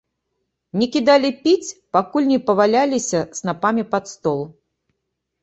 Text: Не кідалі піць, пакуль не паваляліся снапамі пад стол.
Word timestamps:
Не 0.81 0.87
кідалі 0.95 1.29
піць, 1.43 1.73
пакуль 1.97 2.29
не 2.31 2.39
паваляліся 2.49 3.19
снапамі 3.41 3.87
пад 3.93 4.11
стол. 4.15 4.41